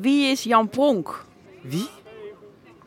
[0.00, 1.24] Wie is Jan Pronk?
[1.62, 1.88] Wie?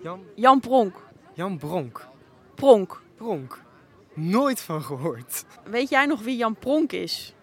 [0.02, 0.96] Jan, Jan Pronk.
[1.33, 2.07] Jan Bronk.
[2.55, 3.01] Pronk.
[3.17, 3.59] Pronk.
[4.13, 5.45] Nooit van gehoord.
[5.63, 7.33] Weet jij nog wie Jan Pronk is?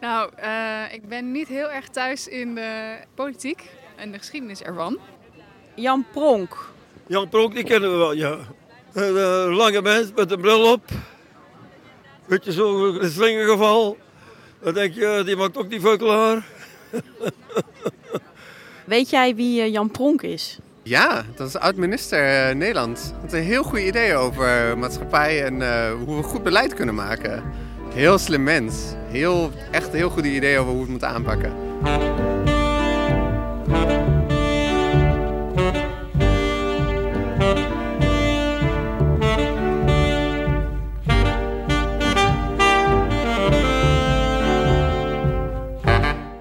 [0.00, 4.98] Nou, eh, ik ben niet heel erg thuis in de politiek en de geschiedenis ervan.
[5.74, 6.70] Jan Pronk.
[7.06, 8.38] Jan Pronk, die kennen we wel, ja.
[8.92, 10.84] Een eh, lange mens met een bril op.
[12.26, 13.96] Beetje zo een slingergeval.
[14.62, 16.46] Dan denk je, die maakt ook niet veel klaar.
[18.90, 20.58] Weet jij wie eh, Jan Pronk is?
[20.82, 23.14] Ja, dat is oud-minister eh, Nederland.
[23.20, 27.42] Had een heel goede idee over maatschappij en eh, hoe we goed beleid kunnen maken.
[27.94, 28.74] Heel slim mens.
[29.08, 31.52] Heel, echt heel goede idee over hoe we het moeten aanpakken.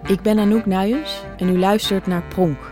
[0.09, 2.72] Ik ben Anouk Nuyens en u luistert naar Pronk.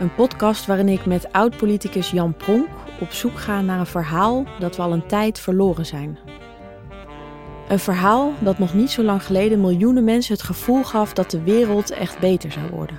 [0.00, 2.68] Een podcast waarin ik met oud-politicus Jan Pronk
[3.00, 6.18] op zoek ga naar een verhaal dat we al een tijd verloren zijn.
[7.68, 11.42] Een verhaal dat nog niet zo lang geleden miljoenen mensen het gevoel gaf dat de
[11.42, 12.98] wereld echt beter zou worden.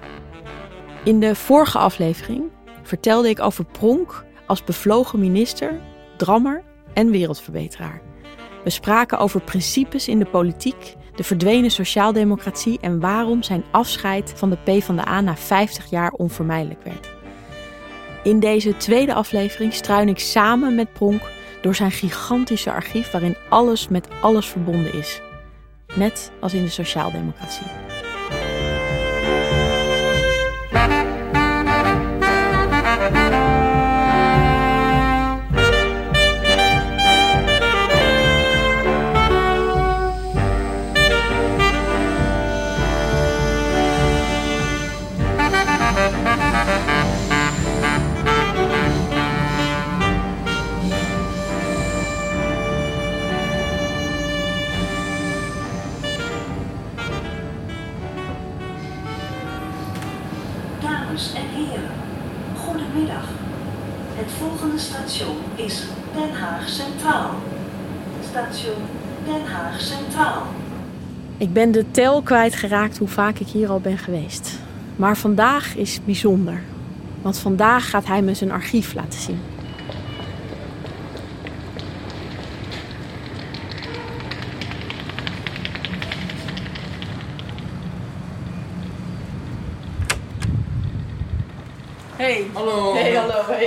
[1.04, 2.44] In de vorige aflevering
[2.84, 5.80] vertelde ik over Pronk als bevlogen minister,
[6.18, 8.02] drammer en wereldverbeteraar.
[8.64, 14.50] We spraken over principes in de politiek, de verdwenen sociaaldemocratie en waarom zijn afscheid van
[14.50, 17.12] de PvdA na 50 jaar onvermijdelijk werd.
[18.24, 21.22] In deze tweede aflevering struin ik samen met Pronk
[21.62, 25.22] door zijn gigantische archief waarin alles met alles verbonden is.
[25.96, 27.83] Net als in de sociaaldemocratie.
[61.14, 61.90] Dames en heren,
[62.66, 63.28] goedemiddag.
[64.14, 67.30] Het volgende station is Den Haag Centraal.
[68.30, 68.76] Station
[69.26, 70.44] Den Haag Centraal.
[71.38, 74.60] Ik ben de tel kwijtgeraakt hoe vaak ik hier al ben geweest.
[74.96, 76.62] Maar vandaag is bijzonder.
[77.22, 79.40] Want vandaag gaat hij me zijn archief laten zien.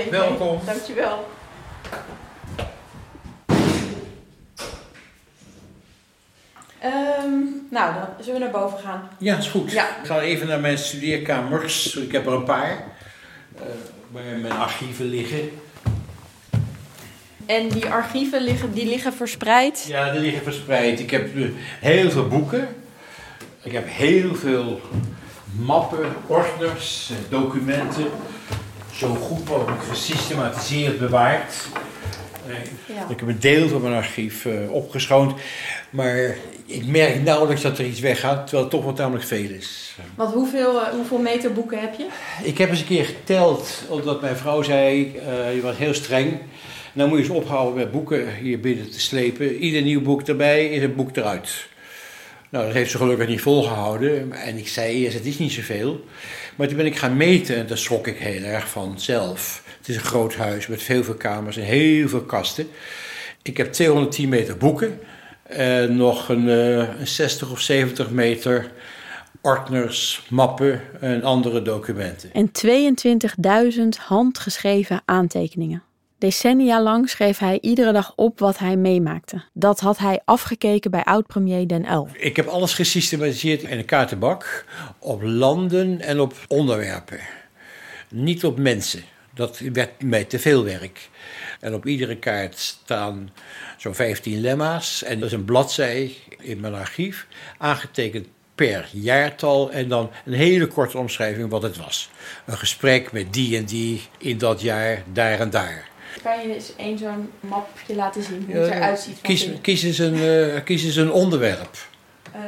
[0.05, 0.61] Welkom.
[0.67, 1.27] Dankjewel.
[6.81, 7.31] Ehm
[7.71, 9.09] nou, dan zullen we naar boven gaan.
[9.19, 9.73] Ja, is goed.
[9.73, 9.89] Ja.
[9.89, 11.95] Ik ga even naar mijn studeerkamers.
[11.97, 12.85] Ik heb er een paar.
[13.57, 13.63] eh,
[14.11, 15.51] waar mijn archieven liggen.
[17.47, 19.85] En die archieven liggen, die liggen verspreid.
[19.89, 21.01] Ja, die liggen verspreid.
[21.01, 21.43] Ik heb eh,
[21.81, 22.69] heel veel boeken.
[23.63, 24.81] Ik heb heel veel
[25.59, 28.07] mappen, ordners, eh, documenten.
[28.97, 31.55] Zo goed mogelijk gesystematiseerd bewaard.
[32.47, 32.55] Eh,
[32.97, 33.07] Ja.
[33.09, 35.41] Ik heb een deel van mijn archief eh, opgeschoond.
[35.91, 36.37] Maar
[36.67, 39.97] ik merk nauwelijks dat er iets weggaat, terwijl het toch wel tamelijk veel is.
[40.15, 42.07] Want hoeveel, eh, hoeveel meter boeken heb je?
[42.43, 46.39] Ik heb eens een keer geteld, omdat mijn vrouw zei, eh je was heel streng.
[46.93, 49.57] Nou moet je eens ophouden met boeken hier binnen te slepen.
[49.57, 51.67] Ieder nieuw boek erbij is een boek eruit.
[52.49, 54.33] Nou, dat heeft ze gelukkig niet volgehouden.
[54.33, 56.05] En ik zei eerst, het is niet zoveel.
[56.57, 59.63] Maar toen ben ik gaan meten en daar schrok ik heel erg van zelf.
[59.79, 62.69] Het is een groot huis met veel veel kamers en heel veel kasten.
[63.43, 65.01] Ik heb 210 meter boeken.
[65.43, 68.71] En nog een, eh, een 60 of 70 meter
[69.41, 72.33] ordners, mappen en andere documenten.
[72.33, 75.83] En 22.000 handgeschreven aantekeningen.
[76.19, 79.43] Decennia lang schreef hij iedere dag op wat hij meemaakte.
[79.53, 82.09] Dat had hij afgekeken bij oud-premier Den Uyl.
[82.13, 84.65] Ik heb alles gesystematiseerd in een kaartenbak
[84.99, 87.19] op landen en op onderwerpen.
[88.09, 89.03] Niet op mensen.
[89.35, 91.09] Dat werd mij te veel werk.
[91.61, 93.31] En op iedere kaart staan
[93.77, 95.03] zo'n 15 lemma's.
[95.03, 97.27] En dat is een bladzij in mijn archief,
[97.59, 102.11] aangetekend per jaartal en dan een hele korte omschrijving wat het was.
[102.47, 105.95] Een gesprek met die en die in dat jaar, daar en daar.
[106.23, 109.21] Kan je eens één zo'n mapje laten zien hoe het eruit ziet?
[109.21, 110.15] Kies, kies, eens een,
[110.55, 111.77] eh, kies eens een onderwerp.
[112.33, 112.45] Ehm,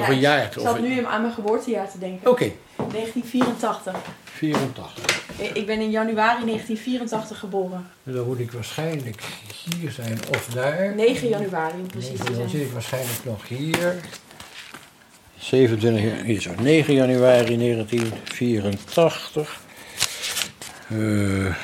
[0.00, 0.44] Of ja, een jaar.
[0.44, 2.30] Ik Of zat een- nu aan mijn geboortejaar te denken.
[2.30, 2.50] Oké,
[2.92, 3.96] 1984.
[4.24, 5.20] 84.
[5.54, 7.86] Ik ben in januari 1984 geboren.
[8.02, 9.22] Dan moet ik waarschijnlijk
[9.80, 10.94] hier zijn of daar.
[10.94, 13.94] 9 januari om precies te Dan zit ik waarschijnlijk nog hier.
[15.38, 19.60] 27, jan- hier zo, 9 januari 1984.
[20.88, 21.54] Eh.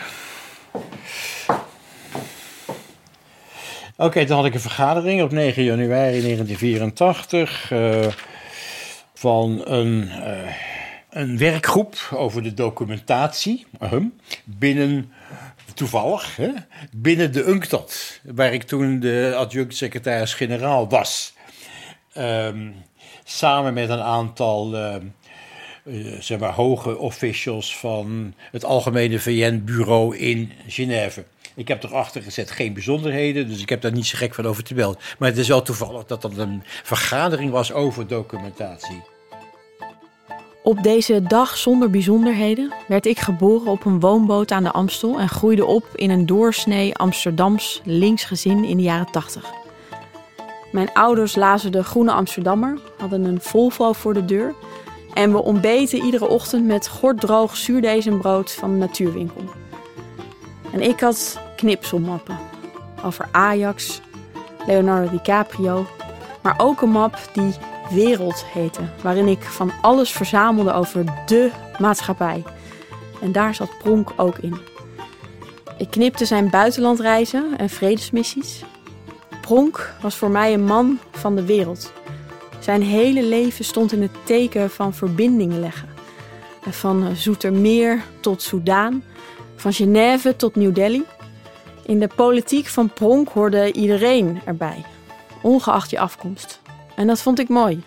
[4.00, 8.06] Oké, dan had ik een vergadering op 9 januari 1984 eh,
[9.14, 10.54] van een, eh,
[11.10, 13.66] een werkgroep over de documentatie
[14.44, 15.12] binnen,
[15.74, 16.50] toevallig, hè,
[16.92, 21.34] binnen de UNCTAD, waar ik toen de adjunct-secretaris-generaal was.
[22.12, 22.70] Ehm,
[23.24, 30.52] samen met een aantal eh, eh, zeg maar, hoge officials van het Algemene VN-bureau in
[30.66, 31.24] Genève.
[31.58, 34.62] Ik heb erachter gezet geen bijzonderheden, dus ik heb daar niet zo gek van over
[34.62, 35.00] te melden.
[35.18, 39.02] Maar het is wel toevallig dat dat een vergadering was over documentatie.
[40.62, 45.28] Op deze dag zonder bijzonderheden werd ik geboren op een woonboot aan de Amstel en
[45.28, 49.44] groeide op in een doorsnee Amsterdams linksgezin in de jaren 80.
[50.72, 54.54] Mijn ouders lazen de Groene Amsterdammer, hadden een Volvo voor de deur
[55.14, 59.44] en we ontbeten iedere ochtend met gorddroog zuurdesembrood van de natuurwinkel.
[60.72, 62.38] En ik had knipselmappen
[63.04, 64.00] over Ajax,
[64.66, 65.86] Leonardo DiCaprio,
[66.42, 67.54] maar ook een map die
[67.90, 72.42] Wereld heette, waarin ik van alles verzamelde over de maatschappij.
[73.20, 74.56] En daar zat Pronk ook in.
[75.78, 78.62] Ik knipte zijn buitenlandreizen en vredesmissies.
[79.40, 81.92] Pronk was voor mij een man van de wereld.
[82.58, 85.88] Zijn hele leven stond in het teken van verbindingen leggen.
[86.70, 89.04] Van Zoetermeer tot Soudaan,
[89.56, 91.02] van Genève tot New Delhi.
[91.88, 94.84] In de politiek van Pronk hoorde iedereen erbij,
[95.42, 96.60] ongeacht je afkomst.
[96.96, 97.82] En dat vond ik mooi.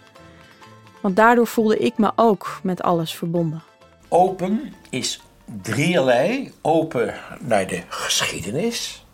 [1.02, 3.64] Want daardoor voelde ik me ook met alles verbonden.
[4.08, 5.22] Open is
[5.62, 6.52] drieërlei.
[6.62, 9.06] Open naar de geschiedenis.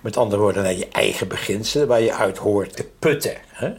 [0.00, 3.36] Met andere woorden, naar je eigen beginselen, waar je uit hoort te putten.
[3.46, 3.72] Hè?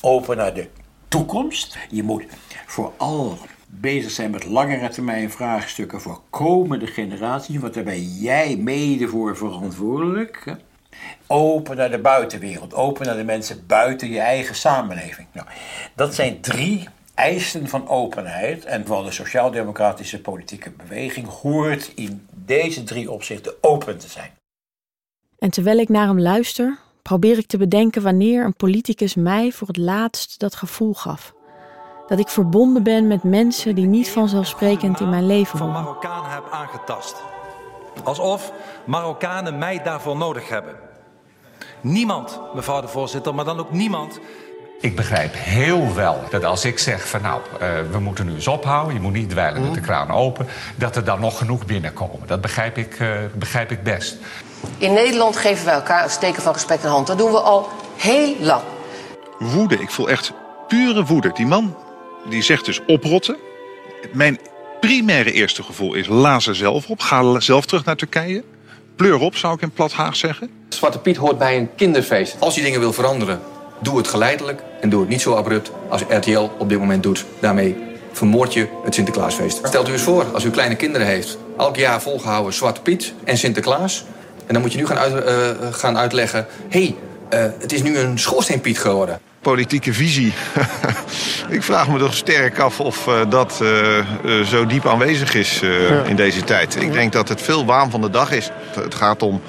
[0.00, 0.68] Open naar de
[1.08, 1.78] toekomst.
[1.90, 2.24] Je moet
[2.66, 3.38] vooral
[3.70, 9.36] bezig zijn met langere termijn vraagstukken voor komende generaties, want daar ben jij mede voor
[9.36, 10.56] verantwoordelijk.
[11.26, 15.26] Open naar de buitenwereld, open naar de mensen buiten je eigen samenleving.
[15.32, 15.46] Nou,
[15.94, 22.82] dat zijn drie eisen van openheid en van de sociaal-democratische politieke beweging hoort in deze
[22.82, 24.30] drie opzichten open te zijn.
[25.38, 29.66] En terwijl ik naar hem luister, probeer ik te bedenken wanneer een politicus mij voor
[29.66, 31.34] het laatst dat gevoel gaf.
[32.10, 35.82] Dat ik verbonden ben met mensen die niet vanzelfsprekend in mijn leven van horen.
[35.82, 37.16] Marokkanen heb aangetast.
[38.04, 38.52] Alsof
[38.84, 40.74] Marokkanen mij daarvoor nodig hebben.
[41.80, 44.20] Niemand, mevrouw de voorzitter, maar dan ook niemand
[44.80, 48.48] Ik begrijp heel wel dat als ik zeg van nou, eh, we moeten nu eens
[48.48, 50.46] ophouden, je moet niet dweilen met de kraan open,
[50.76, 52.26] dat er dan nog genoeg binnenkomen.
[52.26, 54.16] Dat begrijp ik, eh, begrijp ik best.
[54.78, 57.06] In Nederland geven wij elkaar een steken van respect in de hand.
[57.06, 58.62] Dat doen we al heel lang.
[59.38, 59.76] woede.
[59.76, 60.32] Ik voel echt
[60.68, 61.30] pure woede.
[61.32, 61.74] Die man
[62.28, 63.36] die zegt dus oprotten.
[64.12, 64.38] Mijn
[64.80, 67.00] primaire eerste gevoel is la ze zelf op.
[67.00, 68.44] Ga zelf terug naar Turkije.
[68.96, 70.50] Pleur op, zou ik in plat Haag zeggen.
[70.68, 72.36] Zwarte Piet hoort bij een kinderfeest.
[72.38, 73.40] Als je dingen wil veranderen,
[73.78, 77.24] doe het geleidelijk en doe het niet zo abrupt als RTL op dit moment doet.
[77.40, 77.76] Daarmee
[78.12, 79.60] vermoord je het Sinterklaasfeest.
[79.66, 83.38] Stelt u eens voor, als u kleine kinderen heeft, elk jaar volgehouden Zwarte Piet en
[83.38, 84.04] Sinterklaas.
[84.46, 86.94] En dan moet je nu gaan, uit, eh, gaan uitleggen, hé, hey,
[87.28, 89.20] eh, het is nu een schoorsteenpiet geworden.
[89.40, 90.32] Politieke visie.
[91.56, 94.04] ik vraag me toch sterk af of eh, dat eh, eh,
[94.44, 95.62] zo diep aanwezig is
[96.06, 96.82] in deze tijd.
[96.82, 98.50] Ik denk dat het veel waan van de dag is.
[98.74, 99.42] Het gaat om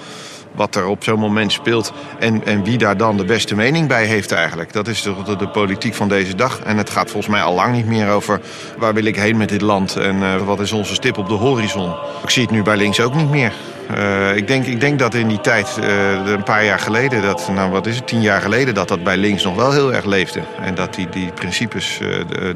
[0.55, 4.05] wat er op zo'n moment speelt en, en wie daar dan de beste mening bij
[4.05, 4.73] heeft eigenlijk.
[4.73, 6.59] Dat is de, de, de politiek van deze dag.
[6.59, 8.41] En het gaat volgens mij al lang niet meer over
[8.77, 11.33] waar wil ik heen met dit land en eh, wat is onze stip op de
[11.33, 11.93] horizon.
[12.23, 13.53] Ik zie het nu bij links ook niet meer.
[13.95, 17.49] Eh, ik, denk, ik denk dat in die tijd, eh, een paar jaar geleden, dat,
[17.53, 20.05] nou wat is het, tien jaar geleden, dat dat bij links nog wel heel erg
[20.05, 20.41] leefde.
[20.61, 21.99] En dat die, die principes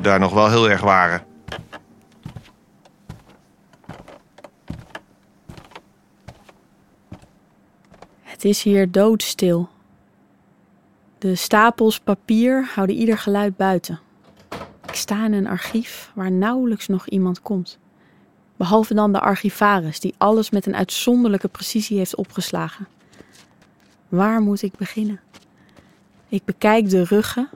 [0.02, 1.35] daar nog wel heel erg waren.
[8.46, 9.70] Het is hier doodstil.
[11.18, 14.00] De stapels papier houden ieder geluid buiten.
[14.88, 17.80] Ik sta in een archief waar nauwelijks nog iemand komt.
[18.56, 22.88] Behalve dan de archivaris die alles met een uitzonderlijke precisie heeft opgeslagen.
[24.10, 25.20] Waar moet ik beginnen?
[26.28, 27.50] Ik bekijk de ruggen.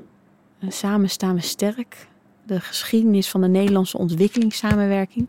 [0.59, 2.07] En samen staan we sterk.
[2.43, 5.27] De geschiedenis van de Nederlandse ontwikkelingssamenwerking.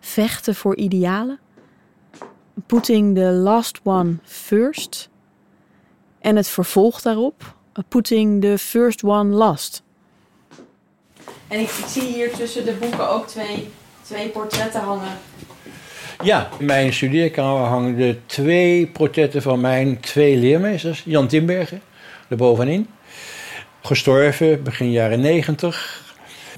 [0.00, 1.38] Vechten voor idealen.
[2.66, 5.08] Putting the last one first.
[6.20, 7.54] En het vervolg daarop.
[7.88, 9.82] Putting the first one last.
[11.48, 13.68] En ik, ik zie hier tussen de boeken ook twee,
[14.02, 15.18] twee portretten hangen.
[16.22, 21.02] Ja, in mijn studeerkamer hangen de twee portretten van mijn twee leermeesters.
[21.04, 21.82] Jan Timbergen,
[22.28, 22.88] bovenin.
[23.82, 26.00] Gestorven begin jaren 90.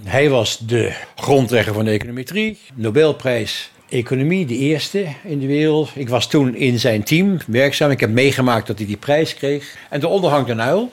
[0.03, 5.91] Hij was de grondlegger van de econometrie, Nobelprijs economie, de eerste in de wereld.
[5.95, 7.91] Ik was toen in zijn team werkzaam.
[7.91, 9.77] Ik heb meegemaakt dat hij die prijs kreeg.
[9.91, 10.91] En de onderhang de Nuil,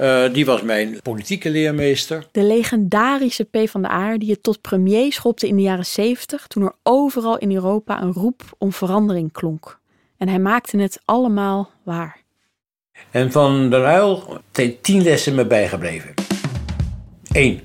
[0.00, 2.26] uh, die was mijn politieke leermeester.
[2.32, 7.38] De legendarische PvdA die het tot premier schopte in de jaren 70, toen er overal
[7.38, 9.80] in Europa een roep om verandering klonk.
[10.18, 12.20] En hij maakte het allemaal waar.
[13.10, 16.14] En van de Nuil zijn tien lessen me bijgebleven.
[17.32, 17.60] 1.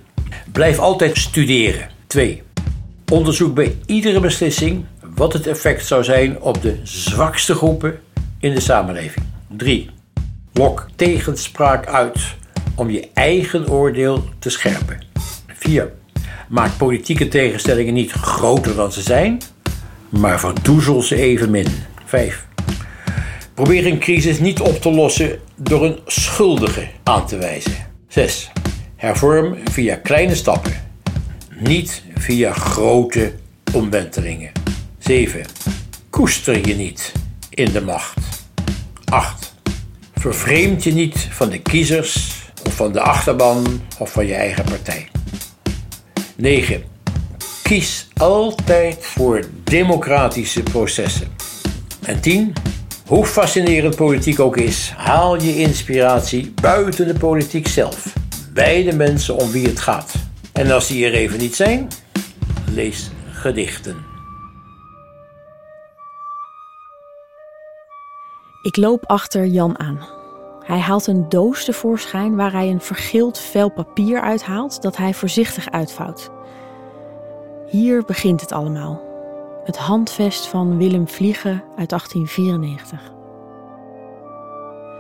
[0.52, 1.90] Blijf altijd studeren.
[2.08, 2.44] 2.
[3.12, 4.86] Onderzoek bij iedere beslissing
[5.16, 8.00] wat het effect zou zijn op de zwakste groepen
[8.40, 9.26] in de samenleving.
[9.48, 9.90] 3.
[10.54, 12.36] Lok tegenspraak uit
[12.76, 15.00] om je eigen oordeel te scherpen.
[15.48, 15.92] 4.
[16.50, 19.42] Maak politieke tegenstellingen niet groter dan ze zijn,
[20.10, 21.68] maar verdoezel ze evenmin.
[22.06, 22.46] 5.
[23.54, 27.76] Probeer een crisis niet op te lossen door een schuldige aan te wijzen.
[28.08, 28.52] 6.
[28.96, 30.74] Hervorm via kleine stappen,
[31.60, 33.34] niet via grote
[33.74, 34.52] omwentelingen.
[34.98, 35.46] 7.
[36.10, 37.12] Koester je niet
[37.50, 38.46] in de macht.
[39.06, 39.54] 8.
[40.16, 42.36] Vervreemd je niet van de kiezers
[42.66, 45.08] of van de achterban of van je eigen partij.
[46.36, 46.84] 9.
[47.64, 51.28] Kies altijd voor democratische processen.
[52.02, 52.54] En 10.
[53.06, 58.14] Hoe fascinerend politiek ook is, haal je inspiratie buiten de politiek zelf,
[58.54, 60.27] bij de mensen om wie het gaat.
[60.58, 61.88] En als die er even niet zijn,
[62.74, 64.06] lees gedichten.
[68.62, 70.08] Ik loop achter Jan aan.
[70.64, 75.72] Hij haalt een doos tevoorschijn waar hij een vergeeld vel papier uithaalt dat hij voorzichtig
[75.72, 76.30] uitvouwt.
[77.68, 79.02] Hier begint het allemaal.
[79.64, 83.12] Het handvest van Willem Vliegen uit 1894.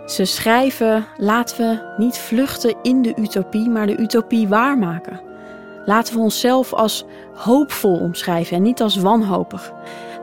[0.06, 5.27] Ze schrijven: laten we niet vluchten in de utopie, maar de utopie waarmaken.
[5.88, 9.74] Laten we onszelf als hoopvol omschrijven en niet als wanhopig.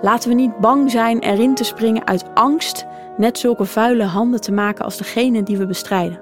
[0.03, 4.53] Laten we niet bang zijn erin te springen uit angst, net zulke vuile handen te
[4.53, 6.21] maken als degene die we bestrijden.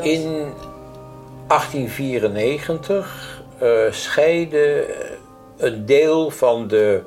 [0.00, 0.52] In
[1.46, 4.86] 1894 uh, scheidde
[5.56, 7.02] een deel van de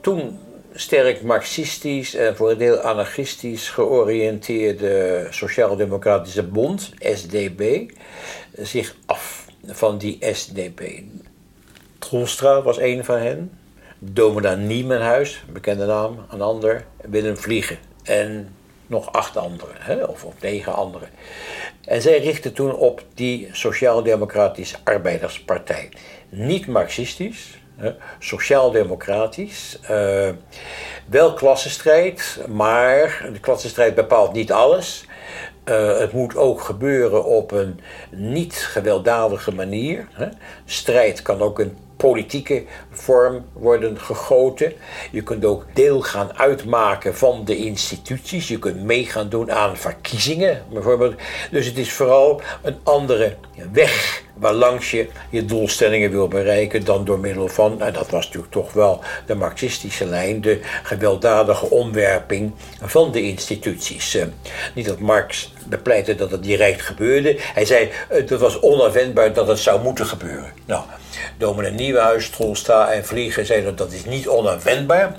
[0.00, 0.38] toen
[0.80, 7.90] sterk marxistisch en voor een deel anarchistisch georiënteerde Sociaal-Democratische Bond, SDB,
[8.52, 10.80] zich af van die SDB.
[11.98, 13.58] Troelstra was een van hen,
[13.98, 18.54] Domina Niemenhuis, bekende naam, een ander, Willem Vliegen en
[18.86, 21.08] nog acht anderen, hè, of, of negen anderen.
[21.84, 25.88] En zij richtten toen op die Sociaal-Democratische Arbeiderspartij.
[26.28, 27.59] Niet marxistisch,
[28.18, 29.78] sociaal-democratisch.
[29.90, 30.28] Uh,
[31.06, 35.04] wel klassenstrijd, maar de klassenstrijd bepaalt niet alles.
[35.64, 40.08] Uh, het moet ook gebeuren op een niet gewelddadige manier.
[40.12, 40.26] Hè.
[40.64, 44.72] Strijd kan ook een politieke vorm worden gegoten.
[45.10, 48.48] Je kunt ook deel gaan uitmaken van de instituties.
[48.48, 51.14] Je kunt mee gaan doen aan verkiezingen, bijvoorbeeld.
[51.50, 53.36] Dus het is vooral een andere
[53.72, 58.52] weg waarlangs je je doelstellingen wil bereiken dan door middel van, en dat was natuurlijk
[58.52, 64.14] toch wel de marxistische lijn, de gewelddadige omwerping van de instituties.
[64.14, 64.26] Eh,
[64.74, 67.36] niet dat Marx bepleitte dat het direct gebeurde.
[67.38, 70.52] Hij zei, het was onafwendbaar dat het zou moeten gebeuren.
[70.66, 70.82] Nou,
[71.36, 75.16] Dominee Nieuwenhuis, Trolsta en Vliegen zeiden dat is niet onafwendbaar.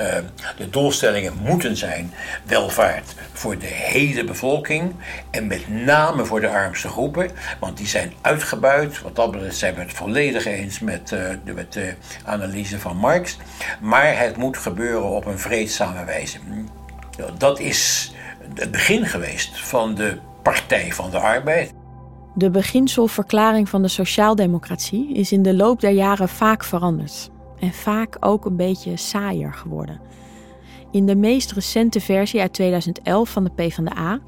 [0.00, 0.14] Uh,
[0.56, 4.94] de doelstellingen moeten zijn welvaart voor de hele bevolking
[5.30, 7.30] en met name voor de armste groepen,
[7.60, 9.02] want die zijn uitgebuit.
[9.02, 11.94] Wat dat betreft zijn we het volledig eens met, uh, de, met de
[12.24, 13.36] analyse van Marx.
[13.80, 16.38] Maar het moet gebeuren op een vreedzame wijze.
[17.38, 18.12] Dat is
[18.60, 21.74] het begin geweest van de Partij van de Arbeid.
[22.34, 27.30] De beginselverklaring van de sociaaldemocratie is in de loop der jaren vaak veranderd.
[27.58, 30.00] En vaak ook een beetje saaier geworden.
[30.90, 34.20] In de meest recente versie uit 2011 van de PvdA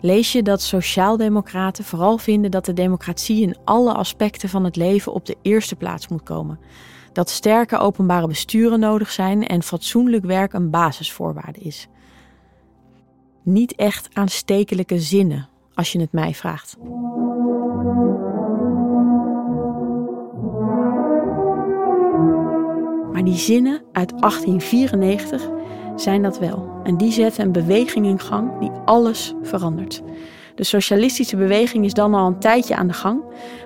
[0.00, 5.12] lees je dat sociaaldemocraten vooral vinden dat de democratie in alle aspecten van het leven
[5.12, 6.58] op de eerste plaats moet komen.
[7.12, 11.88] Dat sterke openbare besturen nodig zijn en fatsoenlijk werk een basisvoorwaarde is.
[13.42, 16.76] Niet echt aanstekelijke zinnen, als je het mij vraagt.
[23.12, 25.48] Maar die zinnen uit 1894
[25.96, 26.80] zijn dat wel.
[26.82, 30.02] En die zetten een beweging in gang die alles verandert.
[30.54, 33.22] De socialistische beweging is dan al een tijdje aan de gang,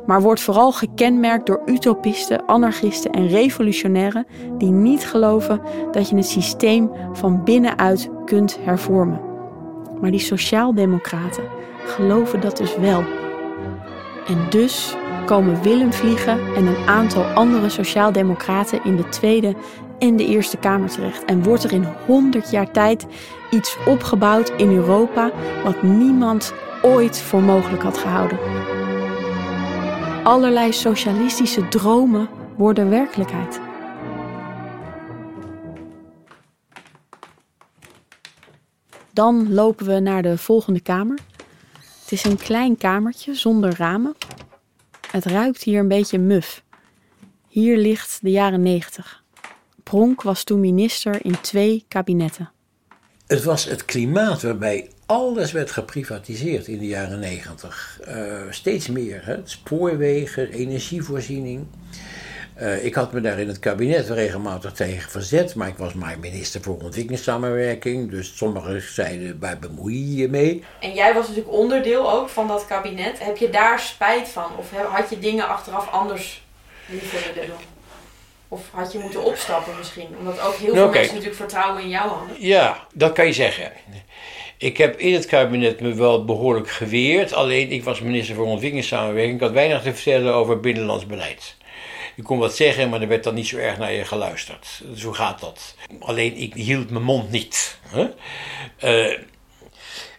[0.07, 4.27] maar wordt vooral gekenmerkt door utopisten, anarchisten en revolutionairen
[4.59, 9.34] die niet geloven dat je het systeem van binnenuit kunt hervormen.
[10.05, 11.45] Maar die sociaaldemocraten
[11.85, 13.05] geloven dat dus wel.
[14.27, 14.97] En dus
[15.27, 19.55] komen Willem Vliegen en een aantal andere sociaaldemocraten in de Tweede
[19.99, 21.25] en de Eerste Kamer terecht.
[21.25, 23.07] En wordt er in 100 jaar tijd
[23.51, 25.31] iets opgebouwd in Europa
[25.65, 28.39] wat niemand ooit voor mogelijk had gehouden.
[30.23, 33.61] Allerlei socialistische dromen worden werkelijkheid.
[39.15, 41.19] Dan lopen we naar de volgende kamer.
[42.03, 44.15] Het is een klein kamertje zonder ramen.
[45.11, 46.63] Het ruikt hier een beetje muf.
[47.49, 49.23] Hier ligt de jaren 90.
[49.83, 52.51] Pronk was toen minister in twee kabinetten.
[53.27, 58.01] Het was het klimaat waarbij alles werd geprivatiseerd in de jaren 90.
[58.09, 59.25] Uh, steeds meer.
[59.25, 59.37] Hè?
[59.45, 61.67] Spoorwegen, energievoorziening.
[62.61, 66.19] Uh, ik had me daar in het kabinet regelmatig tegen verzet, maar ik was maar
[66.19, 68.11] minister voor ontwikkelingssamenwerking.
[68.11, 70.65] Dus sommigen zeiden, waar bemoei je je mee?
[70.81, 73.25] En jij was natuurlijk onderdeel ook van dat kabinet.
[73.25, 74.51] Heb je daar spijt van?
[74.59, 76.43] Of had je dingen achteraf anders
[76.87, 77.67] liever willen doen?
[78.49, 80.09] Of had je moeten opstappen misschien?
[80.19, 82.37] Omdat ook heel veel mensen natuurlijk vertrouwen in jou hadden.
[82.39, 83.73] Ja, dat kan je zeggen.
[84.59, 87.33] Ik heb in het kabinet me wel behoorlijk geweerd.
[87.33, 89.35] Alleen ik was minister voor ontwikkelingssamenwerking.
[89.35, 91.57] Ik had weinig te vertellen over binnenlands beleid.
[92.17, 94.83] Je kon wat zeggen, maar er werd dan niet zo erg naar je geluisterd.
[94.95, 95.77] Zo gaat dat.
[96.01, 97.79] Alleen ik hield mijn mond niet.
[98.85, 99.19] Uh,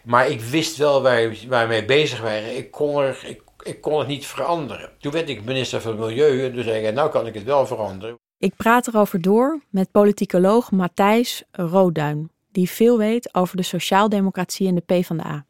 [0.04, 2.56] maar ik wist wel waar, waar mee bezig waren.
[2.56, 4.90] Ik kon, er, ik, ik kon het niet veranderen.
[4.98, 7.66] Toen werd ik minister van Milieu en toen zei ik, nou kan ik het wel
[7.66, 8.18] veranderen.
[8.38, 14.74] Ik praat erover door met politicoloog Matthijs Roodduin, die veel weet over de sociaaldemocratie en
[14.74, 15.46] de PvdA.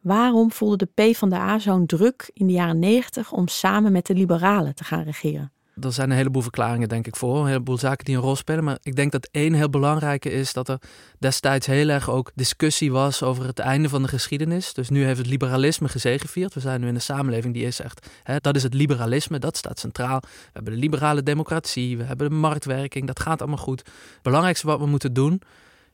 [0.00, 4.74] Waarom voelde de PvdA zo'n druk in de jaren 90 om samen met de liberalen
[4.74, 5.52] te gaan regeren?
[5.80, 7.40] Er zijn een heleboel verklaringen, denk ik, voor.
[7.40, 8.64] Een heleboel zaken die een rol spelen.
[8.64, 10.78] Maar ik denk dat één heel belangrijke is dat er
[11.18, 14.74] destijds heel erg ook discussie was over het einde van de geschiedenis.
[14.74, 16.54] Dus nu heeft het liberalisme gezegevierd.
[16.54, 19.56] We zijn nu in een samenleving die is echt, hè, dat is het liberalisme, dat
[19.56, 20.20] staat centraal.
[20.20, 23.78] We hebben de liberale democratie, we hebben de marktwerking, dat gaat allemaal goed.
[23.78, 25.42] Het belangrijkste wat we moeten doen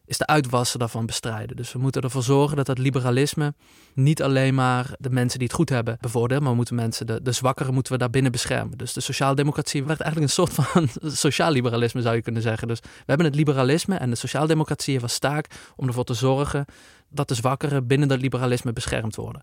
[0.05, 1.57] is de uitwassen daarvan bestrijden.
[1.57, 3.55] Dus we moeten ervoor zorgen dat dat liberalisme
[3.95, 7.23] niet alleen maar de mensen die het goed hebben bevordert, maar we moeten mensen, de,
[7.23, 8.79] de zwakkeren moeten we daarbinnen beschermen.
[8.79, 12.69] Dus de sociaaldemocratie werd eigenlijk een soort van sociaal liberalisme zou je kunnen zeggen.
[12.69, 16.65] Dus we hebben het liberalisme en de sociaaldemocratie was taak om ervoor te zorgen
[17.09, 19.43] dat de zwakkeren binnen dat liberalisme beschermd worden.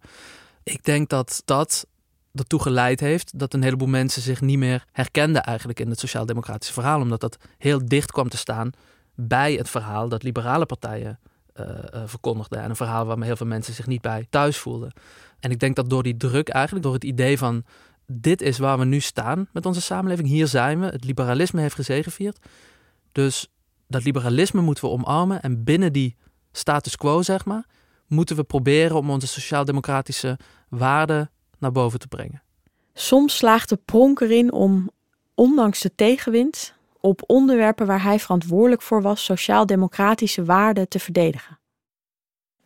[0.64, 1.86] Ik denk dat dat
[2.34, 6.74] ertoe geleid heeft dat een heleboel mensen zich niet meer herkenden eigenlijk in het sociaal-democratische
[6.74, 8.72] verhaal, omdat dat heel dicht kwam te staan
[9.28, 11.20] bij het verhaal dat liberale partijen
[11.56, 11.66] uh,
[12.06, 12.62] verkondigden.
[12.62, 14.92] En een verhaal waar heel veel mensen zich niet bij thuis voelden.
[15.40, 17.64] En ik denk dat door die druk eigenlijk, door het idee van
[18.08, 21.76] dit is waar we nu staan met onze samenleving, hier zijn we, het liberalisme heeft
[21.76, 22.46] gezegevierd.
[23.12, 23.48] Dus
[23.88, 26.16] dat liberalisme moeten we omarmen en binnen die
[26.52, 27.66] status quo, zeg maar,
[28.08, 32.42] moeten we proberen om onze sociaal-democratische waarden naar boven te brengen.
[32.94, 34.90] Soms slaagt de pronk erin om,
[35.36, 41.60] ondanks de tegenwind, op onderwerpen waar hij verantwoordelijk voor was sociaal-democratische waarden te verdedigen.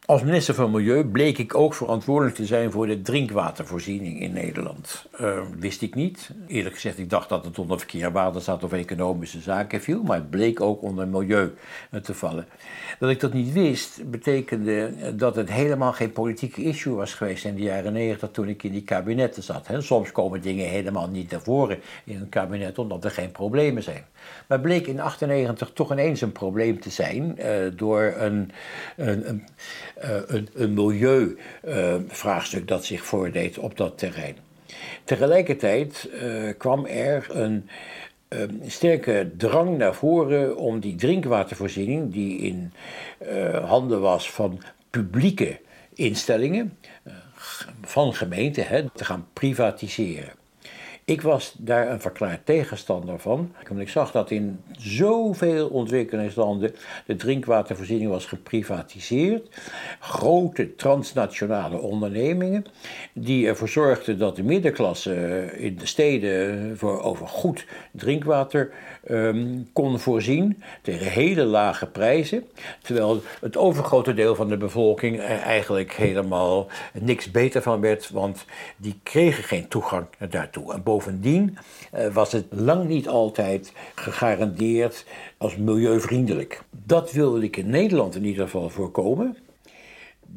[0.06, 5.06] Als minister van Milieu bleek ik ook verantwoordelijk te zijn voor de drinkwatervoorziening in Nederland.
[5.22, 6.30] Uh, wist ik niet.
[6.48, 10.30] Eerlijk gezegd, ik dacht dat het onder verkeer, waterstaat of economische zaken viel, maar het
[10.30, 11.54] bleek ook onder milieu
[12.02, 12.48] te vallen.
[13.00, 17.56] Dat ik dat niet wist, betekende dat het helemaal geen politieke issue was geweest in
[17.56, 19.68] de jaren negentig toen ik in die kabinetten zat.
[19.78, 24.06] Soms komen dingen helemaal niet naar voren in een kabinet omdat er geen problemen zijn.
[24.48, 28.52] Maar bleek in 98 toch ineens een probleem te zijn uh, door een,
[28.98, 29.44] een, een,
[30.04, 34.38] uh, een, milieuvraagstuk uh, dat zich voordeed op dat terrein.
[35.04, 36.10] Tegelijkertijd
[36.58, 37.70] kwam er een
[38.66, 42.74] sterke drang naar voren om die drinkwatervoorziening, die in
[43.66, 45.60] handen was van publieke
[45.94, 46.78] instellingen,
[47.82, 50.43] van gemeenten, te gaan privatiseren.
[51.06, 53.52] Ik was daar een verklaard tegenstander van.
[53.78, 59.62] ik zag dat in zoveel ontwikkelingslanden de drinkwatervoorziening was geprivatiseerd.
[60.00, 62.66] Grote transnationale ondernemingen
[63.14, 68.72] die ervoor zorgden dat de middenklasse in de steden voor over goed drinkwater
[69.10, 72.44] um, kon voorzien tegen hele lage prijzen.
[72.82, 78.46] Terwijl het overgrote deel van de bevolking er eigenlijk helemaal niks beter van werd, want
[78.78, 80.74] die kregen geen toegang daartoe.
[80.74, 81.58] En bovendien
[81.94, 85.06] uh, was het lang niet altijd gegarandeerd
[85.38, 86.62] als milieuvriendelijk.
[86.70, 89.38] Dat wilde ik in Nederland in ieder geval voorkomen.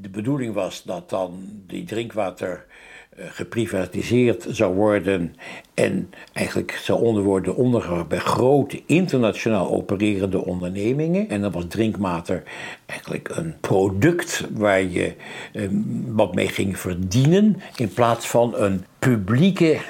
[0.01, 2.76] De bedoeling was dat dan die drinkwater eh,
[3.19, 5.35] geprivatiseerd zou worden
[5.75, 11.29] en eigenlijk zou onder worden ondergebracht bij grote internationaal opererende ondernemingen.
[11.29, 12.43] En dan was drinkwater
[12.87, 15.15] eigenlijk een product waar je
[15.53, 15.69] eh,
[16.07, 19.81] wat mee ging verdienen in plaats van een publieke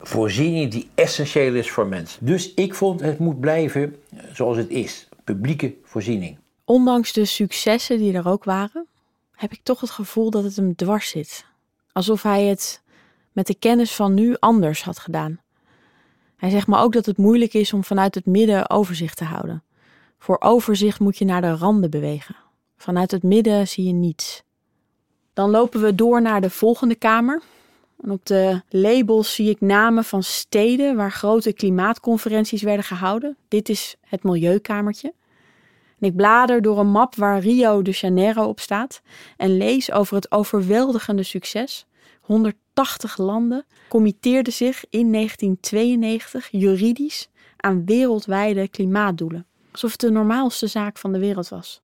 [0.00, 2.26] voorziening die essentieel is voor mensen.
[2.26, 3.96] Dus ik vond het moet blijven
[4.32, 6.38] zoals het is, publieke voorziening.
[6.64, 8.86] Ondanks de successen die er ook waren,
[9.32, 11.44] heb ik toch het gevoel dat het hem dwars zit.
[11.94, 12.82] Alsof hij het
[13.32, 15.40] met de kennis van nu anders had gedaan.
[16.36, 19.62] Hij zegt me ook dat het moeilijk is om vanuit het midden overzicht te houden.
[20.18, 22.36] Voor overzicht moet je naar de randen bewegen.
[22.76, 24.42] Vanuit het midden zie je niets.
[25.32, 27.42] Dan lopen we door naar de volgende kamer.
[28.00, 33.36] En op de labels zie ik namen van steden waar grote klimaatconferenties werden gehouden.
[33.48, 35.14] Dit is het Milieukamertje.
[36.04, 39.02] En ik blader door een map waar Rio de Janeiro op staat
[39.36, 41.86] en lees over het overweldigende succes.
[42.20, 49.46] 180 landen committeerden zich in 1992 juridisch aan wereldwijde klimaatdoelen.
[49.72, 51.82] Alsof het de normaalste zaak van de wereld was.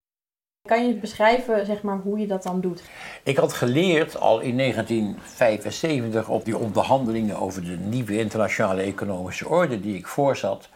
[0.69, 2.83] Kan je beschrijven zeg maar, hoe je dat dan doet?
[3.23, 9.81] Ik had geleerd al in 1975 op die onderhandelingen over de nieuwe internationale economische orde
[9.81, 10.69] die ik voorzat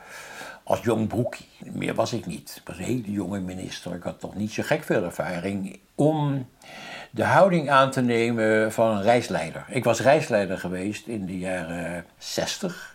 [0.64, 1.48] als jong broekie.
[1.72, 2.54] Meer was ik niet.
[2.60, 3.94] Ik was een hele jonge minister.
[3.94, 6.48] Ik had toch niet zo gek veel ervaring om
[7.10, 9.64] de houding aan te nemen van een reisleider.
[9.68, 12.93] Ik was reisleider geweest in de jaren 60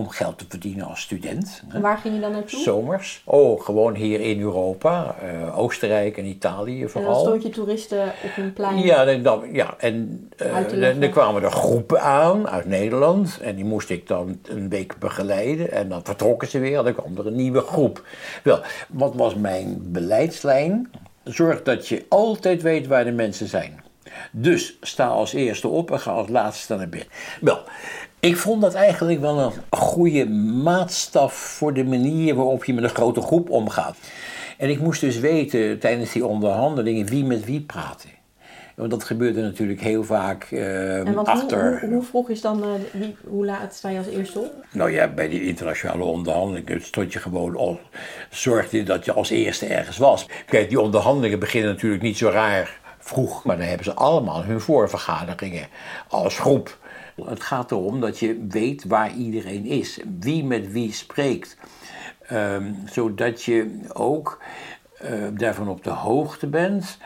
[0.00, 1.62] om geld te verdienen als student.
[1.68, 2.60] En waar ging je dan naartoe?
[2.60, 3.22] Zomers.
[3.24, 7.10] Oh, gewoon hier in Europa, uh, Oostenrijk en Italië vooral.
[7.10, 8.78] En dan stond je toeristen op een plein?
[8.78, 10.28] Ja, dan, ja en
[10.72, 13.38] uh, dan kwamen er groepen aan uit Nederland.
[13.40, 15.72] En die moest ik dan een week begeleiden.
[15.72, 18.04] En dan vertrokken ze weer, dan kwam er een nieuwe groep.
[18.42, 20.90] Wel, wat was mijn beleidslijn?
[21.24, 23.80] Zorg dat je altijd weet waar de mensen zijn.
[24.32, 27.06] Dus sta als eerste op en ga als laatste naar bed.
[27.40, 27.58] Wel,
[28.20, 30.28] ik vond dat eigenlijk wel een goede
[30.62, 33.96] maatstaf voor de manier waarop je met een grote groep omgaat.
[34.58, 38.08] En ik moest dus weten tijdens die onderhandelingen wie met wie praatte.
[38.74, 41.80] Want dat gebeurde natuurlijk heel vaak uh, achter.
[41.80, 44.52] Hoe, hoe, vroeg is dan, uh, wie, hoe laat sta je als eerste op?
[44.72, 47.80] Nou ja, bij die internationale onderhandelingen stond je gewoon al,
[48.30, 50.26] zorgde je dat je als eerste ergens was.
[50.46, 54.60] Kijk, die onderhandelingen beginnen natuurlijk niet zo raar vroeg, maar dan hebben ze allemaal hun
[54.60, 55.66] voorvergaderingen
[56.08, 56.78] als groep.
[57.28, 61.56] Het gaat erom dat je weet waar iedereen is, wie met wie spreekt.
[62.32, 64.42] Um, zodat je ook
[65.02, 66.98] uh, daarvan op de hoogte bent.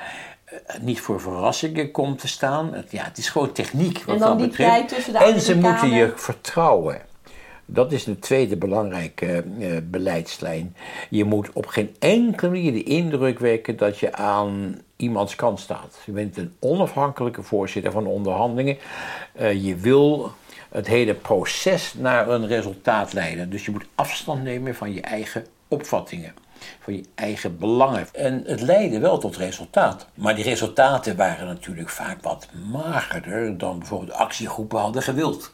[0.53, 2.75] Uh, niet voor verrassingen komt te staan.
[2.75, 4.89] Het, ja, het is gewoon techniek wat en dan dat die betreft.
[4.89, 7.01] tussen de en ze moeten je vertrouwen.
[7.67, 10.77] Dat is de tweede belangrijke uh, beleidslijn.
[11.11, 15.99] Je moet op geen enkele manier de indruk wekken dat je aan iemands kant staat.
[16.07, 18.77] Je bent een onafhankelijke voorzitter van onderhandelingen.
[19.41, 20.33] Uh, je wil
[20.69, 23.51] het hele proces naar een resultaat leiden.
[23.51, 26.35] Dus je moet afstand nemen van je eigen opvattingen.
[26.81, 28.07] Van je eigen belangen.
[28.13, 30.07] En het leidde wel tot resultaat.
[30.15, 35.51] Maar die resultaten waren natuurlijk vaak wat magerder dan bijvoorbeeld actiegroepen hadden gewild.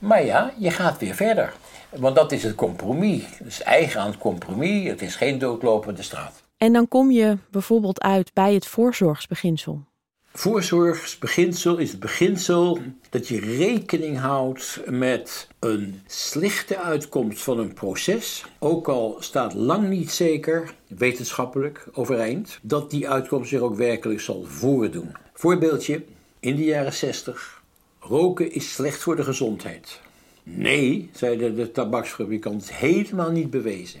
[0.00, 1.52] Maar ja, je gaat weer verder.
[1.90, 3.22] Want dat is het compromis.
[3.38, 4.88] Het is eigen aan het compromis.
[4.88, 6.42] Het is geen doodlopende straat.
[6.56, 9.84] En dan kom je bijvoorbeeld uit bij het voorzorgsbeginsel.
[10.32, 12.78] Voorzorgsbeginsel is het beginsel
[13.10, 19.88] dat je rekening houdt met een slechte uitkomst van een proces, ook al staat lang
[19.88, 25.16] niet zeker, wetenschappelijk overeind, dat die uitkomst zich ook werkelijk zal voordoen.
[25.34, 26.04] Voorbeeldje,
[26.40, 27.59] in de jaren 60,
[28.00, 30.00] roken is slecht voor de gezondheid.
[30.42, 34.00] Nee, zeiden de tabaksfabrikant, helemaal niet bewezen.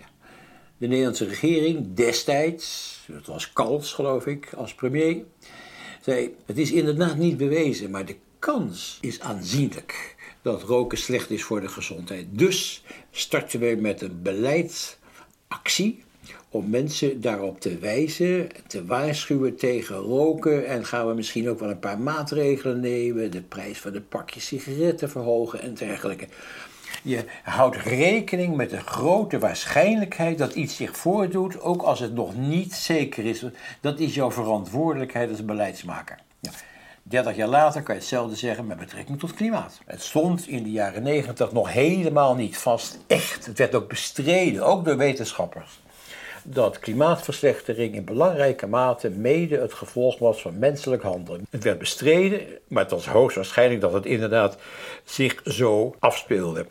[0.78, 5.24] De Nederlandse regering destijds, het was Kals geloof ik als premier,
[6.02, 11.42] zei: Het is inderdaad niet bewezen, maar de kans is aanzienlijk dat roken slecht is
[11.42, 12.26] voor de gezondheid.
[12.30, 16.04] Dus starten we met een beleidsactie
[16.50, 20.66] om mensen daarop te wijzen, te waarschuwen tegen roken.
[20.66, 24.46] En gaan we misschien ook wel een paar maatregelen nemen, de prijs van de pakjes
[24.46, 26.26] sigaretten verhogen en dergelijke.
[27.02, 32.36] Je houdt rekening met de grote waarschijnlijkheid dat iets zich voordoet, ook als het nog
[32.36, 33.44] niet zeker is.
[33.80, 36.18] Dat is jouw verantwoordelijkheid als beleidsmaker.
[36.40, 36.50] Ja.
[37.02, 39.80] 30 jaar later kan je hetzelfde zeggen met betrekking tot klimaat.
[39.86, 42.98] Het stond in de jaren 90 nog helemaal niet vast.
[43.06, 43.46] Echt.
[43.46, 45.80] Het werd ook bestreden, ook door wetenschappers.
[46.52, 51.46] Dat klimaatverslechtering in belangrijke mate mede het gevolg was van menselijk handelen.
[51.50, 54.56] Het werd bestreden, maar het was hoogstwaarschijnlijk dat het inderdaad
[55.04, 56.66] zich zo afspeelde.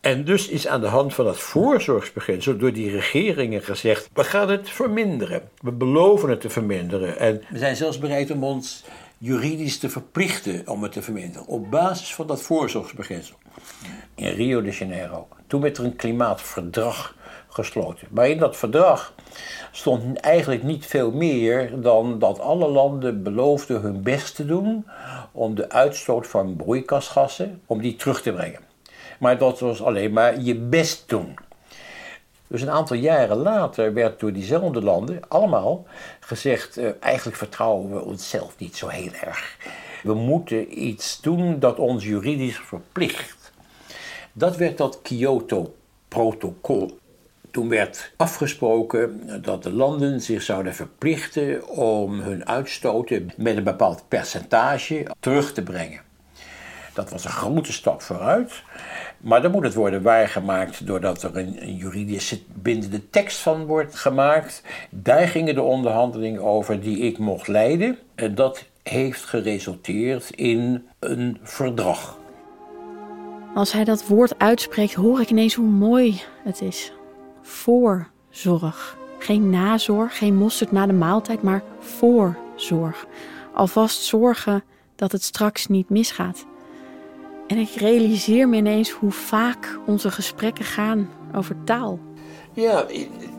[0.00, 4.48] En dus is aan de hand van het voorzorgsbeginsel door die regeringen gezegd: we gaan
[4.48, 5.42] het verminderen.
[5.60, 7.18] We beloven het te verminderen.
[7.18, 8.84] En we zijn zelfs bereid om ons
[9.18, 11.46] juridisch te verplichten om het te verminderen.
[11.46, 13.36] Op basis van dat voorzorgsbeginsel.
[14.14, 15.28] In Rio de Janeiro.
[15.46, 17.14] Toen werd er een klimaatverdrag
[17.50, 18.08] gesloten.
[18.10, 19.14] Maar in dat verdrag
[19.70, 24.86] stond eigenlijk niet veel meer dan dat alle landen beloofden hun best te doen
[25.32, 28.60] om de uitstoot van broeikasgassen om die terug te brengen.
[29.18, 31.38] Maar dat was alleen maar je best doen.
[32.46, 35.86] Dus een aantal jaren later werd door diezelfde landen allemaal
[36.20, 39.56] gezegd: uh, eigenlijk vertrouwen we onszelf niet zo heel erg.
[40.02, 43.52] We moeten iets doen dat ons juridisch verplicht.
[44.32, 46.98] Dat werd dat Kyoto-protocol.
[47.50, 54.04] Toen werd afgesproken dat de landen zich zouden verplichten om hun uitstoten met een bepaald
[54.08, 56.00] percentage terug te brengen.
[56.94, 58.62] Dat was een grote stap vooruit.
[59.20, 64.62] Maar dan moet het worden waargemaakt doordat er een, juridische bindende tekst van wordt gemaakt.
[64.90, 67.98] Daar gingen de onderhandelingen over die ik mocht leiden.
[68.14, 72.18] En dat heeft geresulteerd in een verdrag.
[73.54, 76.92] Als hij dat woord uitspreekt, hoor ik ineens hoe mooi het is.
[77.50, 78.96] Voorzorg.
[79.18, 83.06] Geen nazorg, geen mosterd na de maaltijd, maar voorzorg.
[83.54, 84.62] Alvast zorgen
[84.96, 86.44] dat het straks niet misgaat.
[87.46, 91.98] En ik realiseer me ineens hoe vaak onze gesprekken gaan over taal.
[92.52, 92.86] Ja,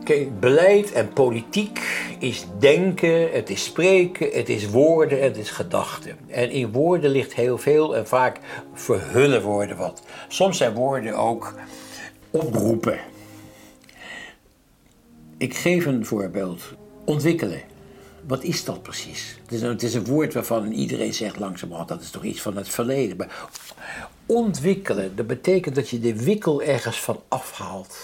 [0.04, 1.80] kijk, beleid en politiek
[2.18, 6.18] is denken, het is spreken, het is woorden, het is gedachten.
[6.28, 8.40] En in woorden ligt heel veel en vaak
[8.74, 10.02] verhullen woorden wat.
[10.28, 11.54] Soms zijn woorden ook
[12.30, 13.11] oproepen.
[15.42, 16.62] Ik geef een voorbeeld.
[17.04, 17.62] Ontwikkelen.
[18.26, 19.38] Wat is dat precies?
[19.42, 22.40] Het is, een, het is een woord waarvan iedereen zegt langzamerhand dat is toch iets
[22.40, 23.16] van het verleden.
[23.16, 23.48] Maar
[24.26, 27.96] ontwikkelen, dat betekent dat je de wikkel ergens van afhaalt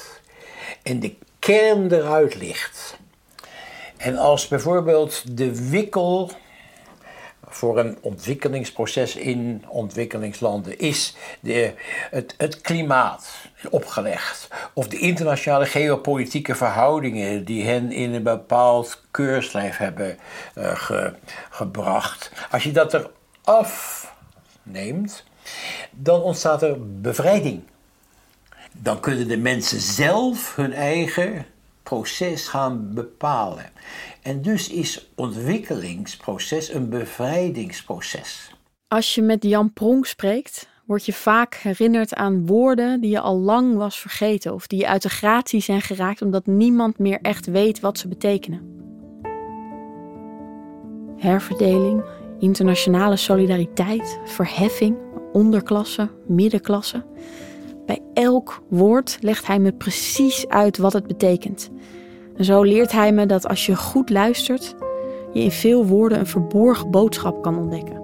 [0.83, 2.99] en de kern eruit ligt.
[3.97, 6.31] En als bijvoorbeeld de wikkel
[7.51, 11.75] voor een ontwikkelingsproces in ontwikkelingslanden is de,
[12.11, 13.31] het, het klimaat
[13.71, 14.49] opgelegd.
[14.73, 20.19] Of de internationale geopolitieke verhoudingen die hen in een bepaald keurslijf hebben
[20.59, 21.11] uh,
[21.51, 22.33] gebracht.
[22.51, 23.09] Als je dat
[23.45, 24.13] eraf
[24.63, 25.25] neemt,
[25.91, 27.63] dan ontstaat er bevrijding.
[28.73, 31.47] Dan kunnen de mensen zelf hun eigen
[31.89, 33.71] proces gaan bepalen.
[34.23, 38.55] En dus is ontwikkelingsproces een bevrijdingsproces.
[38.89, 43.39] Als je met Jan Pronk spreekt, word je vaak herinnerd aan woorden die je al
[43.39, 47.81] lang was vergeten of die uit de gratie zijn geraakt omdat niemand meer echt weet
[47.81, 48.63] wat ze betekenen.
[51.17, 52.05] Herverdeling,
[52.39, 54.97] internationale solidariteit, verheffing,
[55.33, 57.05] onderklasse, middenklasse.
[57.89, 61.71] Bij elk woord legt hij me precies uit wat het betekent.
[62.37, 64.75] En zo leert hij me dat als je goed luistert,
[65.33, 68.03] je in veel woorden een verborgen boodschap kan ontdekken.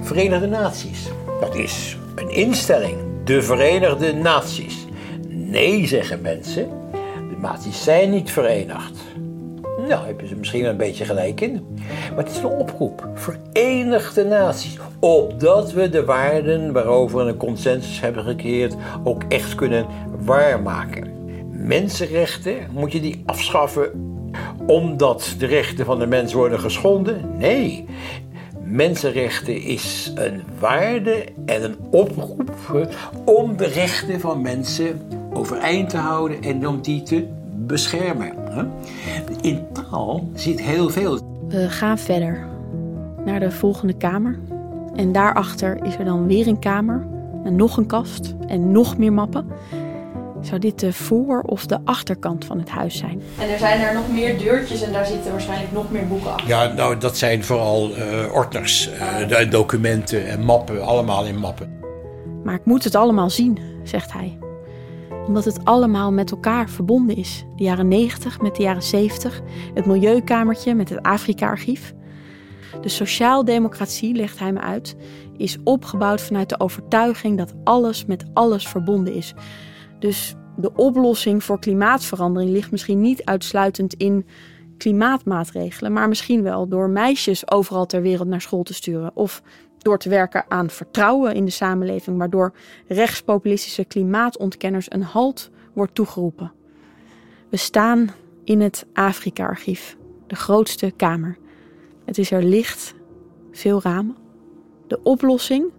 [0.00, 1.08] Verenigde Naties,
[1.40, 4.86] dat is een instelling, de Verenigde Naties.
[5.28, 6.68] Nee, zeggen mensen,
[7.30, 8.98] de naties zijn niet verenigd.
[9.90, 11.66] Nou, hebben ze misschien een beetje gelijk in.
[12.14, 13.08] Maar het is een oproep.
[13.14, 14.78] Verenigde Naties.
[14.98, 18.74] Opdat we de waarden waarover een consensus hebben gecreëerd
[19.04, 19.86] ook echt kunnen
[20.18, 21.10] waarmaken.
[21.50, 23.90] Mensenrechten, moet je die afschaffen
[24.66, 27.38] omdat de rechten van de mens worden geschonden?
[27.38, 27.84] Nee.
[28.62, 32.50] Mensenrechten is een waarde en een oproep
[33.24, 35.00] om de rechten van mensen
[35.32, 37.28] overeind te houden en om die te
[37.70, 38.32] beschermen.
[39.40, 41.18] In taal zit heel veel.
[41.48, 42.46] We gaan verder
[43.24, 44.38] naar de volgende kamer.
[44.94, 47.06] En daarachter is er dan weer een kamer.
[47.44, 49.46] En nog een kast en nog meer mappen.
[50.40, 53.22] Zou dit de voor- of de achterkant van het huis zijn?
[53.38, 56.48] En er zijn er nog meer deurtjes en daar zitten waarschijnlijk nog meer boeken achter.
[56.48, 58.90] Ja, nou, dat zijn vooral uh, ordners,
[59.30, 61.78] uh, documenten en mappen, allemaal in mappen.
[62.44, 64.38] Maar ik moet het allemaal zien, zegt hij
[65.26, 67.44] omdat het allemaal met elkaar verbonden is.
[67.56, 69.40] De jaren 90 met de jaren 70,
[69.74, 71.94] het Milieukamertje met het Afrika-archief.
[72.80, 74.96] De sociaaldemocratie, legt hij me uit,
[75.36, 79.34] is opgebouwd vanuit de overtuiging dat alles met alles verbonden is.
[79.98, 84.26] Dus de oplossing voor klimaatverandering ligt misschien niet uitsluitend in
[84.76, 89.42] klimaatmaatregelen, maar misschien wel door meisjes overal ter wereld naar school te sturen of
[89.82, 92.52] door te werken aan vertrouwen in de samenleving, waardoor
[92.86, 96.52] rechtspopulistische klimaatontkenners een halt wordt toegeroepen.
[97.48, 98.10] We staan
[98.44, 101.36] in het Afrika-archief, de grootste kamer.
[102.04, 102.94] Het is er licht,
[103.52, 104.16] veel ramen.
[104.86, 105.70] De oplossing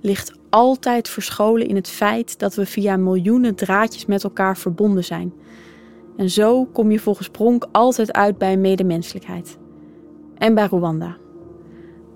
[0.00, 5.32] ligt altijd verscholen in het feit dat we via miljoenen draadjes met elkaar verbonden zijn.
[6.16, 9.58] En zo kom je volgens Pronk altijd uit bij medemenselijkheid.
[10.38, 11.16] En bij Rwanda.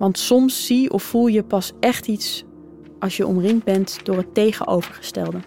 [0.03, 2.45] Want soms zie of voel je pas echt iets
[2.99, 5.39] als je omringd bent door het tegenovergestelde.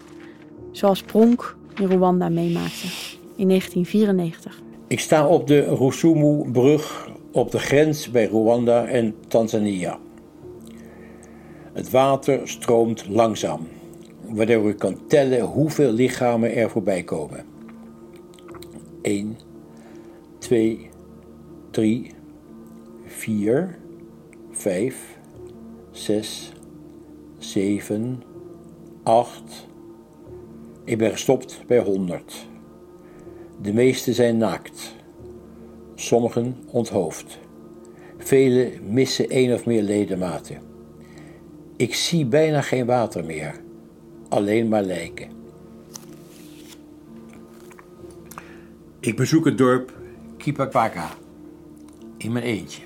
[0.70, 2.86] Zoals Pronk in Rwanda meemaakte
[3.36, 4.60] in 1994.
[4.86, 9.98] Ik sta op de Rusumu-brug op de grens bij Rwanda en Tanzania.
[11.72, 13.68] Het water stroomt langzaam,
[14.28, 17.44] waardoor ik kan tellen hoeveel lichamen er voorbij komen.
[19.02, 19.36] 1,
[20.38, 20.90] 2,
[21.70, 22.10] 3,
[23.04, 23.84] 4,
[24.56, 25.18] 5,
[25.90, 26.52] 6,
[27.38, 28.22] 7,
[29.02, 29.66] 8.
[30.84, 32.46] Ik ben gestopt bij 100.
[33.62, 34.94] De meeste zijn naakt,
[35.94, 37.38] sommigen onthoofd.
[38.18, 40.58] Velen missen één of meer ledematen.
[41.76, 43.60] Ik zie bijna geen water meer,
[44.28, 45.28] alleen maar lijken.
[49.00, 49.92] Ik bezoek het dorp
[50.36, 51.08] Kipakpaka
[52.16, 52.85] in mijn eentje.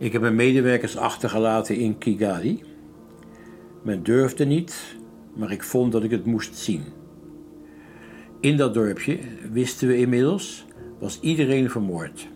[0.00, 2.62] Ik heb mijn medewerkers achtergelaten in Kigali.
[3.82, 4.96] Men durfde niet,
[5.34, 6.84] maar ik vond dat ik het moest zien.
[8.40, 9.18] In dat dorpje,
[9.52, 10.66] wisten we inmiddels,
[10.98, 12.28] was iedereen vermoord.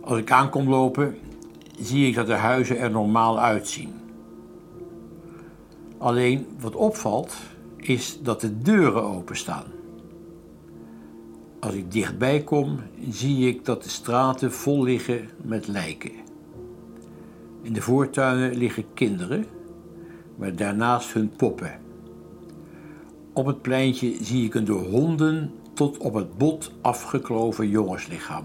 [0.00, 1.16] Als ik aankom lopen,
[1.80, 3.92] zie ik dat de huizen er normaal uitzien.
[5.98, 7.36] Alleen wat opvalt,
[7.76, 9.66] is dat de deuren openstaan.
[11.62, 12.78] Als ik dichtbij kom,
[13.10, 16.10] zie ik dat de straten vol liggen met lijken.
[17.62, 19.44] In de voortuinen liggen kinderen,
[20.36, 21.80] maar daarnaast hun poppen.
[23.32, 28.44] Op het pleintje zie ik een door honden tot op het bot afgekloven jongenslichaam.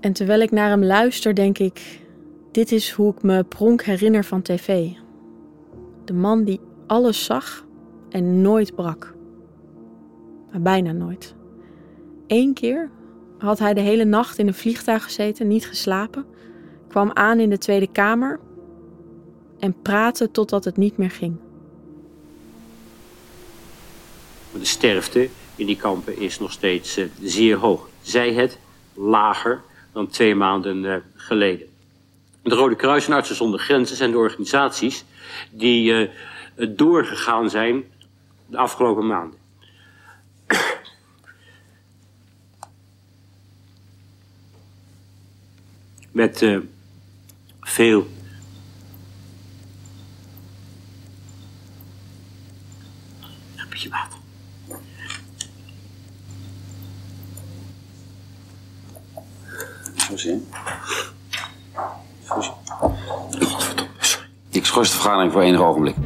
[0.00, 2.00] En terwijl ik naar hem luister, denk ik:
[2.50, 4.90] dit is hoe ik me Pronk herinner van tv.
[6.04, 7.66] De man die alles zag
[8.10, 9.13] en nooit brak.
[10.54, 11.34] Maar bijna nooit.
[12.26, 12.90] Eén keer
[13.38, 16.26] had hij de hele nacht in een vliegtuig gezeten, niet geslapen,
[16.88, 18.40] kwam aan in de Tweede Kamer
[19.58, 21.36] en praatte totdat het niet meer ging.
[24.58, 27.88] De sterfte in die kampen is nog steeds uh, zeer hoog.
[28.02, 28.58] Zij het
[28.92, 29.62] lager
[29.92, 31.66] dan twee maanden uh, geleden.
[32.42, 35.04] De Rode Kruis en Artsen zonder Grenzen zijn de organisaties
[35.50, 36.10] die
[36.56, 37.84] uh, doorgegaan zijn
[38.46, 39.43] de afgelopen maanden.
[46.14, 46.38] Met
[47.60, 48.06] veel
[53.56, 54.18] een beetje water.
[59.96, 60.48] Zo zien.
[64.50, 65.96] Ik schors de vergadering voor enig ogenblik.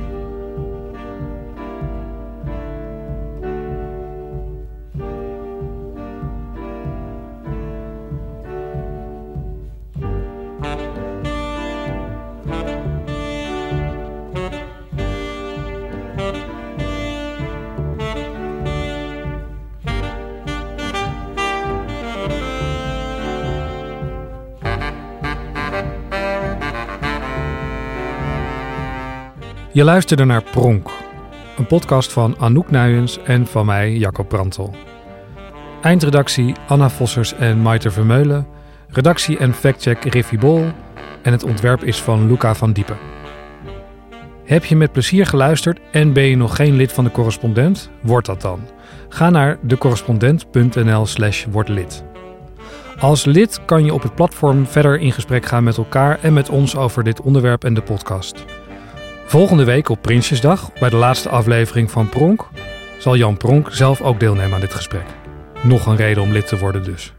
[29.79, 30.91] Je luisterde naar Pronk,
[31.57, 34.75] een podcast van Anouk Nuyens en van mij, Jacob Brantel.
[35.83, 38.47] Eindredactie Anna Vossers en Maite Vermeulen.
[38.89, 40.65] Redactie en factcheck Riffy Bol.
[41.23, 42.97] En het ontwerp is van Luca van Diepen.
[44.45, 47.91] Heb je met plezier geluisterd en ben je nog geen lid van de correspondent?
[48.03, 48.61] Word dat dan.
[49.09, 52.05] Ga naar decorrespondent.nl slash wordlid.
[52.99, 56.49] Als lid kan je op het platform verder in gesprek gaan met elkaar en met
[56.49, 58.45] ons over dit onderwerp en de podcast.
[59.29, 62.49] Volgende week op Prinsjesdag, bij de laatste aflevering van Pronk,
[62.99, 65.07] zal Jan Pronk zelf ook deelnemen aan dit gesprek.
[65.63, 67.13] Nog een reden om lid te worden dus.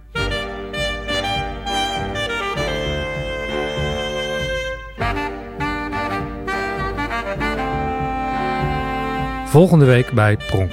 [9.45, 10.72] Volgende week bij Pronk.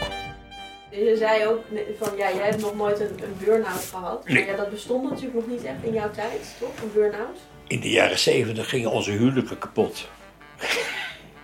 [0.90, 1.60] Je zei ook
[1.98, 4.28] van ja, jij hebt nog nooit een, een burn-out gehad.
[4.28, 6.82] Maar ja, dat bestond natuurlijk nog niet echt in jouw tijd, toch?
[6.82, 7.38] Een burn-out.
[7.66, 10.08] In de jaren zeventig gingen onze huwelijken kapot.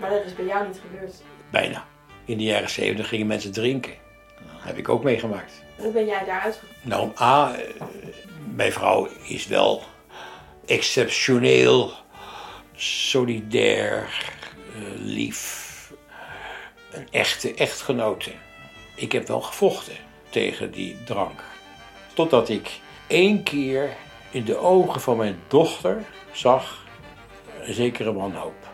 [0.03, 1.15] Maar dat is bij jou niet gebeurd.
[1.51, 1.85] Bijna.
[2.25, 3.93] In de jaren zeventig gingen mensen drinken.
[4.37, 5.53] Dat heb ik ook meegemaakt.
[5.77, 6.89] Hoe ben jij daaruit gekomen?
[6.89, 7.57] Nou, A,
[8.55, 9.83] mijn vrouw is wel
[10.67, 11.93] exceptioneel,
[12.75, 14.09] solidair,
[14.97, 15.71] lief.
[16.91, 18.31] Een echte echtgenote.
[18.95, 19.97] Ik heb wel gevochten
[20.29, 21.45] tegen die drank.
[22.15, 22.71] Totdat ik
[23.07, 23.97] één keer
[24.31, 26.85] in de ogen van mijn dochter zag
[27.63, 28.71] een zekere wanhoop.